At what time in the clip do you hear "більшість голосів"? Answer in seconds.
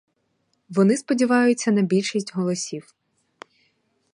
1.81-2.95